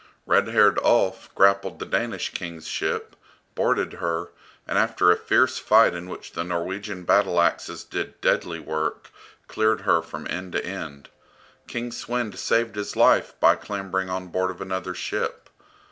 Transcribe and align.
Red 0.25 0.47
haired 0.47 0.79
Ulf 0.83 1.29
grappled 1.35 1.77
the 1.77 1.85
Danish 1.85 2.31
King's 2.33 2.67
ship, 2.67 3.15
boarded 3.53 3.93
her, 4.01 4.31
and 4.67 4.79
after 4.79 5.11
a 5.11 5.15
fierce 5.15 5.59
fight 5.59 5.93
in 5.93 6.09
which 6.09 6.31
the 6.31 6.43
Norwegian 6.43 7.03
battle 7.03 7.39
axes 7.39 7.83
did 7.83 8.19
deadly 8.19 8.59
work, 8.59 9.11
cleared 9.47 9.81
her 9.81 10.01
from 10.01 10.25
end 10.27 10.53
to 10.53 10.65
end. 10.65 11.09
King 11.67 11.91
Svend 11.91 12.39
saved 12.39 12.75
his 12.75 12.95
life 12.95 13.39
by 13.39 13.55
clambering 13.55 14.09
on 14.09 14.29
board 14.29 14.49
of 14.49 14.59
another 14.59 14.95
ship. 14.95 15.51